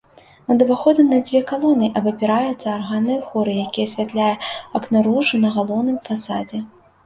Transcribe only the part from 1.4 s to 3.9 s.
калоны абапіраюцца арганныя хоры, якія